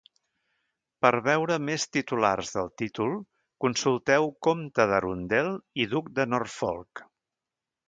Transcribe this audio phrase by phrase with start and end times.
[1.05, 3.13] Per veure més titulars del títol,
[3.67, 5.53] consulteu comte d'Arundel
[5.85, 7.07] i duc de Norfolk.